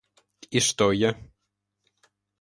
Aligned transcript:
И 0.49 0.59
что 0.67 0.89
я? 0.93 1.13